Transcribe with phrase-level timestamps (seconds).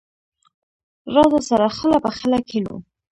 [1.13, 2.75] راځه، سره خله په خله کېنو.